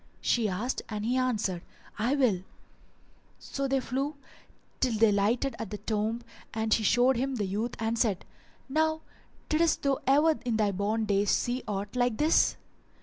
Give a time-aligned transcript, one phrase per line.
[0.19, 1.61] she asked and he answered,
[1.99, 2.41] "I will."
[3.37, 4.15] So they flew
[4.79, 6.23] till they lighted at the tomb
[6.55, 8.25] and she showed him the youth and said,
[8.67, 9.01] "Now
[9.47, 12.55] diddest thou ever in thy born days see aught like this?"